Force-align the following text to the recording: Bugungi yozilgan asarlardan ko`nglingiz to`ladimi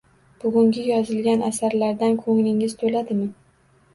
Bugungi 0.43 0.85
yozilgan 0.85 1.43
asarlardan 1.49 2.17
ko`nglingiz 2.23 2.75
to`ladimi 2.83 3.29